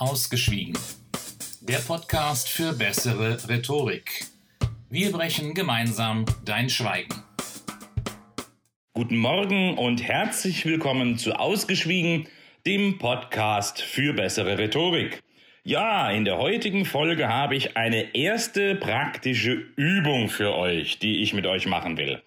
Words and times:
Ausgeschwiegen. 0.00 0.72
Der 1.60 1.76
Podcast 1.76 2.48
für 2.48 2.72
bessere 2.72 3.46
Rhetorik. 3.50 4.24
Wir 4.88 5.12
brechen 5.12 5.52
gemeinsam 5.52 6.24
dein 6.42 6.70
Schweigen. 6.70 7.22
Guten 8.94 9.18
Morgen 9.18 9.76
und 9.76 10.02
herzlich 10.02 10.64
willkommen 10.64 11.18
zu 11.18 11.34
Ausgeschwiegen, 11.38 12.28
dem 12.66 12.96
Podcast 12.96 13.82
für 13.82 14.14
bessere 14.14 14.56
Rhetorik. 14.56 15.22
Ja, 15.64 16.10
in 16.10 16.24
der 16.24 16.38
heutigen 16.38 16.86
Folge 16.86 17.28
habe 17.28 17.54
ich 17.54 17.76
eine 17.76 18.14
erste 18.14 18.76
praktische 18.76 19.52
Übung 19.76 20.30
für 20.30 20.54
euch, 20.54 20.98
die 20.98 21.20
ich 21.20 21.34
mit 21.34 21.44
euch 21.44 21.66
machen 21.66 21.98
will. 21.98 22.22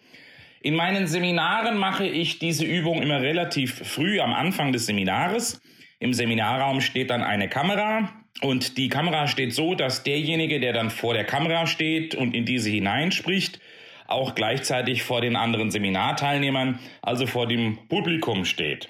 In 0.61 0.75
meinen 0.75 1.07
Seminaren 1.07 1.79
mache 1.79 2.05
ich 2.05 2.37
diese 2.37 2.65
Übung 2.65 3.01
immer 3.01 3.21
relativ 3.21 3.73
früh 3.73 4.19
am 4.19 4.31
Anfang 4.31 4.71
des 4.73 4.85
Seminares. 4.85 5.59
Im 6.04 6.11
Seminarraum 6.11 6.81
steht 6.81 7.11
dann 7.11 7.23
eine 7.23 7.47
Kamera 7.47 8.09
und 8.41 8.77
die 8.77 8.89
Kamera 8.89 9.25
steht 9.27 9.53
so, 9.53 9.73
dass 9.73 10.03
derjenige, 10.03 10.59
der 10.59 10.73
dann 10.73 10.89
vor 10.89 11.13
der 11.13 11.23
Kamera 11.23 11.66
steht 11.66 12.13
und 12.13 12.35
in 12.35 12.43
diese 12.43 12.70
hineinspricht, 12.70 13.62
auch 14.05 14.35
gleichzeitig 14.35 15.03
vor 15.03 15.21
den 15.21 15.38
anderen 15.38 15.71
Seminarteilnehmern, 15.71 16.77
also 17.02 17.26
vor 17.26 17.48
dem 17.48 17.77
Publikum 17.88 18.43
steht. 18.43 18.89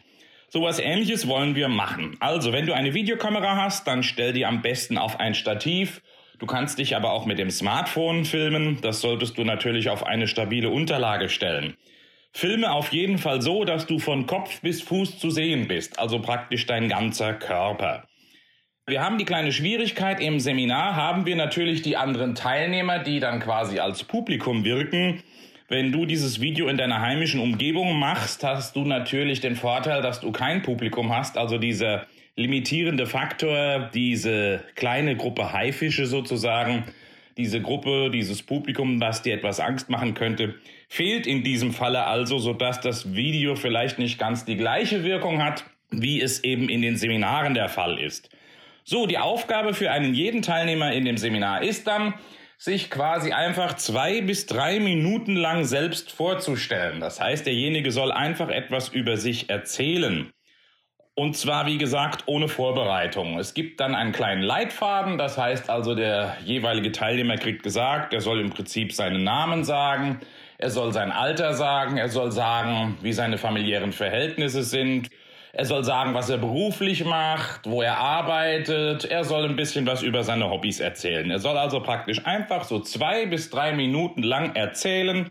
Sowas 0.49 0.79
ähnliches 0.79 1.27
wollen 1.27 1.53
wir 1.53 1.67
machen. 1.67 2.17
Also, 2.19 2.51
wenn 2.51 2.65
du 2.65 2.73
eine 2.73 2.95
Videokamera 2.95 3.57
hast, 3.57 3.85
dann 3.85 4.01
stell 4.01 4.33
die 4.33 4.47
am 4.47 4.63
besten 4.63 4.97
auf 4.97 5.19
ein 5.19 5.35
Stativ. 5.35 6.01
Du 6.39 6.47
kannst 6.47 6.79
dich 6.79 6.95
aber 6.95 7.11
auch 7.11 7.27
mit 7.27 7.37
dem 7.37 7.51
Smartphone 7.51 8.25
filmen. 8.25 8.79
Das 8.81 9.01
solltest 9.01 9.37
du 9.37 9.43
natürlich 9.43 9.91
auf 9.91 10.03
eine 10.03 10.27
stabile 10.27 10.71
Unterlage 10.71 11.29
stellen. 11.29 11.77
Filme 12.35 12.71
auf 12.71 12.91
jeden 12.91 13.19
Fall 13.19 13.41
so, 13.41 13.63
dass 13.63 13.85
du 13.85 13.99
von 13.99 14.25
Kopf 14.25 14.61
bis 14.61 14.81
Fuß 14.81 15.19
zu 15.19 15.29
sehen 15.29 15.67
bist, 15.67 15.99
also 15.99 16.19
praktisch 16.19 16.65
dein 16.65 16.89
ganzer 16.89 17.33
Körper. 17.33 18.07
Wir 18.87 19.01
haben 19.01 19.19
die 19.19 19.25
kleine 19.25 19.51
Schwierigkeit, 19.51 20.19
im 20.19 20.39
Seminar 20.39 20.95
haben 20.95 21.25
wir 21.25 21.35
natürlich 21.35 21.83
die 21.83 21.95
anderen 21.95 22.33
Teilnehmer, 22.33 22.99
die 22.99 23.19
dann 23.19 23.39
quasi 23.39 23.79
als 23.79 24.03
Publikum 24.03 24.65
wirken. 24.65 25.21
Wenn 25.69 25.91
du 25.91 26.05
dieses 26.05 26.41
Video 26.41 26.67
in 26.67 26.77
deiner 26.77 27.01
heimischen 27.01 27.39
Umgebung 27.39 27.97
machst, 27.97 28.43
hast 28.43 28.75
du 28.75 28.83
natürlich 28.83 29.39
den 29.39 29.55
Vorteil, 29.55 30.01
dass 30.01 30.19
du 30.19 30.31
kein 30.31 30.63
Publikum 30.63 31.15
hast, 31.15 31.37
also 31.37 31.59
dieser 31.59 32.07
limitierende 32.35 33.05
Faktor, 33.05 33.91
diese 33.93 34.63
kleine 34.75 35.15
Gruppe 35.15 35.53
Haifische 35.53 36.07
sozusagen, 36.07 36.83
diese 37.37 37.61
Gruppe, 37.61 38.09
dieses 38.11 38.43
Publikum, 38.43 39.01
was 39.01 39.21
dir 39.21 39.33
etwas 39.33 39.59
Angst 39.59 39.89
machen 39.89 40.13
könnte, 40.13 40.55
fehlt 40.87 41.27
in 41.27 41.43
diesem 41.43 41.73
Falle 41.73 42.05
also, 42.05 42.37
sodass 42.37 42.81
das 42.81 43.15
Video 43.15 43.55
vielleicht 43.55 43.99
nicht 43.99 44.19
ganz 44.19 44.45
die 44.45 44.57
gleiche 44.57 45.03
Wirkung 45.03 45.43
hat, 45.43 45.65
wie 45.91 46.21
es 46.21 46.43
eben 46.43 46.69
in 46.69 46.81
den 46.81 46.97
Seminaren 46.97 47.53
der 47.53 47.69
Fall 47.69 47.99
ist. 47.99 48.29
So, 48.83 49.07
die 49.07 49.17
Aufgabe 49.17 49.73
für 49.73 49.91
einen 49.91 50.13
jeden 50.13 50.41
Teilnehmer 50.41 50.91
in 50.91 51.05
dem 51.05 51.17
Seminar 51.17 51.63
ist 51.63 51.87
dann, 51.87 52.15
sich 52.57 52.89
quasi 52.89 53.31
einfach 53.33 53.75
zwei 53.75 54.21
bis 54.21 54.45
drei 54.45 54.79
Minuten 54.79 55.35
lang 55.35 55.65
selbst 55.65 56.11
vorzustellen. 56.11 57.01
Das 57.01 57.19
heißt, 57.19 57.45
derjenige 57.45 57.91
soll 57.91 58.11
einfach 58.11 58.49
etwas 58.49 58.89
über 58.89 59.17
sich 59.17 59.49
erzählen. 59.49 60.31
Und 61.15 61.37
zwar, 61.37 61.67
wie 61.67 61.77
gesagt, 61.77 62.23
ohne 62.25 62.47
Vorbereitung. 62.47 63.37
Es 63.37 63.53
gibt 63.53 63.79
dann 63.79 63.93
einen 63.93 64.13
kleinen 64.13 64.41
Leitfaden, 64.41 65.19
das 65.19 65.37
heißt 65.37 65.69
also, 65.69 65.93
der 65.93 66.37
jeweilige 66.43 66.91
Teilnehmer 66.91 67.37
kriegt 67.37 67.61
gesagt, 67.61 68.13
er 68.13 68.21
soll 68.21 68.39
im 68.39 68.49
Prinzip 68.49 68.91
seinen 68.93 69.23
Namen 69.23 69.63
sagen, 69.63 70.19
er 70.57 70.71
soll 70.71 70.91
sein 70.91 71.11
Alter 71.11 71.53
sagen, 71.53 71.97
er 71.97 72.09
soll 72.09 72.31
sagen, 72.31 72.97
wie 73.03 73.13
seine 73.13 73.37
familiären 73.37 73.91
Verhältnisse 73.91 74.63
sind, 74.63 75.09
er 75.51 75.65
soll 75.65 75.83
sagen, 75.83 76.15
was 76.15 76.31
er 76.31 76.39
beruflich 76.39 77.05
macht, 77.05 77.67
wo 77.67 77.83
er 77.83 77.97
arbeitet, 77.99 79.05
er 79.05 79.23
soll 79.23 79.45
ein 79.45 79.55
bisschen 79.55 79.85
was 79.85 80.01
über 80.01 80.23
seine 80.23 80.49
Hobbys 80.49 80.79
erzählen. 80.79 81.29
Er 81.29 81.37
soll 81.37 81.59
also 81.59 81.79
praktisch 81.79 82.25
einfach 82.25 82.63
so 82.63 82.79
zwei 82.79 83.27
bis 83.27 83.51
drei 83.51 83.73
Minuten 83.73 84.23
lang 84.23 84.55
erzählen, 84.55 85.29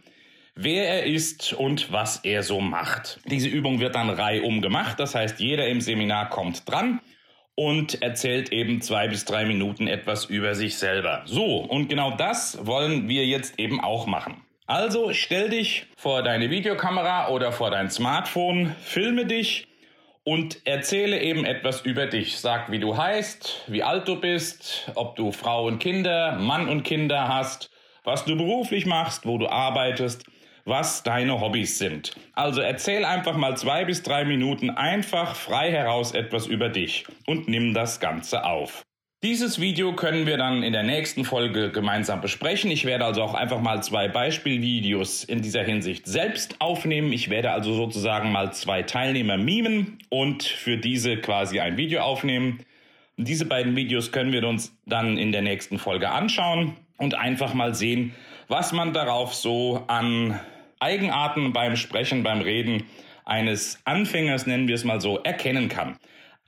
wer 0.55 0.89
er 0.89 1.07
ist 1.07 1.53
und 1.53 1.93
was 1.93 2.19
er 2.25 2.43
so 2.43 2.61
macht. 2.61 3.21
Diese 3.27 3.49
Übung 3.49 3.81
wird 3.81 3.95
dann 3.95 4.11
reihum 4.11 4.63
gemacht, 4.63 5.01
das 5.01 5.15
heißt, 5.15 5.41
jeder 5.41 5.69
im 5.69 5.81
Seminar 5.81 6.29
kommt 6.29 6.69
dran 6.71 7.01
und 7.55 8.03
erzählt 8.03 8.53
eben 8.53 8.81
zwei 8.81 9.09
bis 9.09 9.25
drei 9.25 9.45
Minuten 9.45 9.87
etwas 9.87 10.25
über 10.25 10.55
sich 10.55 10.77
selber. 10.77 11.23
So, 11.27 11.57
und 11.59 11.89
genau 11.89 12.13
das 12.13 12.67
wollen 12.67 13.09
wir 13.09 13.27
jetzt 13.27 13.59
eben 13.59 13.81
auch 13.81 14.07
machen. 14.07 14.43
Also 14.67 15.13
stell 15.13 15.51
dich 15.51 15.87
vor 15.97 16.23
deine 16.23 16.51
Videokamera 16.51 17.29
oder 17.29 17.53
vor 17.53 17.71
dein 17.71 17.91
Smartphone, 17.91 18.75
filme 18.83 19.27
dich 19.27 19.69
und 20.25 20.67
erzähle 20.67 21.21
eben 21.21 21.45
etwas 21.45 21.83
über 21.83 22.07
dich. 22.07 22.39
Sag, 22.39 22.71
wie 22.71 22.79
du 22.79 22.97
heißt, 22.97 23.65
wie 23.67 23.83
alt 23.83 24.09
du 24.09 24.21
bist, 24.21 24.91
ob 24.95 25.17
du 25.17 25.33
Frau 25.33 25.67
und 25.67 25.79
Kinder, 25.79 26.39
Mann 26.39 26.69
und 26.69 26.85
Kinder 26.85 27.29
hast, 27.29 27.71
was 28.05 28.25
du 28.25 28.37
beruflich 28.37 28.87
machst, 28.87 29.27
wo 29.27 29.37
du 29.37 29.49
arbeitest 29.49 30.25
was 30.65 31.03
deine 31.03 31.41
Hobbys 31.41 31.79
sind. 31.79 32.13
Also 32.35 32.61
erzähl 32.61 33.05
einfach 33.05 33.37
mal 33.37 33.57
zwei 33.57 33.85
bis 33.85 34.03
drei 34.03 34.25
Minuten 34.25 34.71
einfach 34.71 35.35
frei 35.37 35.71
heraus 35.71 36.13
etwas 36.13 36.47
über 36.47 36.69
dich 36.69 37.07
und 37.27 37.49
nimm 37.49 37.75
das 37.75 38.01
Ganze 38.01 38.45
auf. 38.45 38.83
Dieses 39.25 39.61
Video 39.61 39.95
können 39.95 40.27
wir 40.27 40.37
dann 40.37 40.65
in 40.65 40.73
der 40.73 40.83
nächsten 40.83 41.25
Folge 41.25 41.71
gemeinsam 41.71 42.21
besprechen. 42.21 42.73
Ich 42.73 42.85
werde 42.85 43.05
also 43.05 43.23
auch 43.23 43.35
einfach 43.35 43.61
mal 43.61 43.81
zwei 43.81 44.09
Beispielvideos 44.09 45.23
in 45.23 45.43
dieser 45.43 45.63
Hinsicht 45.63 46.09
selbst 46.09 46.61
aufnehmen. 46.61 47.13
Ich 47.13 47.31
werde 47.31 47.53
also 47.53 47.73
sozusagen 47.73 48.33
mal 48.33 48.53
zwei 48.53 48.83
Teilnehmer 48.83 49.37
mimen 49.37 49.99
und 50.09 50.43
für 50.43 50.77
diese 50.77 51.19
quasi 51.19 51.61
ein 51.61 51.77
Video 51.77 52.01
aufnehmen. 52.01 52.65
Diese 53.17 53.47
beiden 53.47 53.77
Videos 53.77 54.11
können 54.11 54.33
wir 54.33 54.45
uns 54.45 54.77
dann 54.87 55.17
in 55.19 55.31
der 55.31 55.43
nächsten 55.43 55.79
Folge 55.79 56.11
anschauen 56.11 56.77
und 56.97 57.15
einfach 57.15 57.55
mal 57.55 57.77
sehen, 57.77 58.15
was 58.49 58.73
man 58.73 58.93
darauf 58.93 59.35
so 59.35 59.85
an 59.87 60.39
Eigenarten 60.81 61.53
beim 61.53 61.77
Sprechen, 61.77 62.23
beim 62.23 62.41
Reden 62.41 62.85
eines 63.25 63.81
Anfängers, 63.85 64.47
nennen 64.47 64.69
wir 64.69 64.75
es 64.75 64.85
mal 64.85 65.01
so, 65.01 65.19
erkennen 65.19 65.69
kann. 65.69 65.97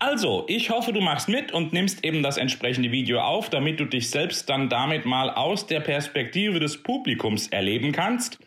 Also, 0.01 0.45
ich 0.49 0.71
hoffe, 0.71 0.93
du 0.93 1.01
machst 1.01 1.29
mit 1.29 1.53
und 1.53 1.73
nimmst 1.73 2.05
eben 2.05 2.23
das 2.23 2.37
entsprechende 2.37 2.91
Video 2.91 3.21
auf, 3.21 3.49
damit 3.49 3.79
du 3.79 3.85
dich 3.85 4.11
selbst 4.11 4.51
dann 4.51 4.69
damit 4.69 5.07
mal 5.07 5.31
aus 5.31 5.67
der 5.67 5.81
Perspektive 5.81 6.59
des 6.59 6.83
Publikums 6.83 7.49
erleben 7.49 7.93
kannst. 7.93 8.39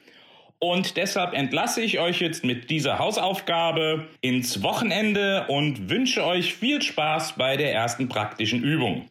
Und 0.59 0.97
deshalb 0.97 1.33
entlasse 1.33 1.81
ich 1.81 1.99
euch 1.99 2.19
jetzt 2.19 2.43
mit 2.43 2.69
dieser 2.69 2.99
Hausaufgabe 2.99 4.07
ins 4.21 4.63
Wochenende 4.63 5.45
und 5.47 5.89
wünsche 5.89 6.25
euch 6.25 6.53
viel 6.53 6.81
Spaß 6.81 7.33
bei 7.37 7.57
der 7.57 7.73
ersten 7.73 8.09
praktischen 8.09 8.63
Übung. 8.63 9.07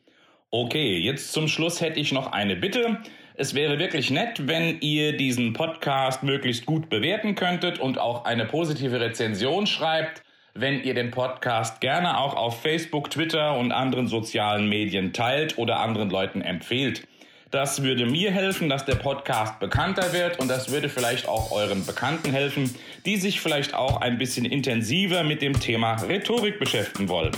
Okay, 0.59 0.97
jetzt 0.97 1.35
zum 1.35 1.49
Schluss 1.49 1.83
hätte 1.83 2.01
ich 2.01 2.13
noch 2.13 2.33
eine 2.33 2.57
Bitte. 2.57 2.97
Es 3.35 3.53
wäre 3.53 3.79
wirklich 3.79 4.11
nett, 4.11 4.49
wenn 4.49 4.81
ihr 4.81 5.15
diesen 5.15 5.53
Podcast 5.53 6.23
möglichst 6.23 6.65
gut 6.65 6.89
bewerten 6.89 7.35
könntet 7.35 7.79
und 7.79 7.99
auch 7.99 8.25
eine 8.25 8.47
positive 8.47 8.99
Rezension 8.99 9.67
schreibt, 9.67 10.23
wenn 10.55 10.83
ihr 10.83 10.95
den 10.95 11.11
Podcast 11.11 11.83
gerne 11.83 12.19
auch 12.19 12.35
auf 12.35 12.63
Facebook, 12.63 13.11
Twitter 13.11 13.59
und 13.59 13.71
anderen 13.71 14.09
sozialen 14.09 14.67
Medien 14.67 15.13
teilt 15.13 15.59
oder 15.59 15.81
anderen 15.81 16.09
Leuten 16.09 16.41
empfehlt. 16.41 17.07
Das 17.51 17.83
würde 17.83 18.07
mir 18.07 18.31
helfen, 18.31 18.71
dass 18.71 18.87
der 18.87 18.95
Podcast 18.95 19.61
bekannter 19.61 20.15
wird 20.15 20.41
und 20.41 20.49
das 20.49 20.73
würde 20.73 20.89
vielleicht 20.89 21.29
auch 21.29 21.53
euren 21.53 21.85
Bekannten 21.85 22.33
helfen, 22.33 22.75
die 23.05 23.19
sich 23.19 23.43
vielleicht 23.43 23.75
auch 23.75 24.01
ein 24.01 24.17
bisschen 24.17 24.47
intensiver 24.47 25.23
mit 25.23 25.43
dem 25.43 25.61
Thema 25.61 25.97
Rhetorik 25.97 26.59
beschäftigen 26.59 27.11
wollen. 27.11 27.33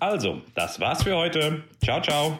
Also, 0.00 0.42
das 0.56 0.80
war's 0.80 1.04
für 1.04 1.16
heute. 1.16 1.62
Ciao, 1.80 2.02
ciao. 2.02 2.36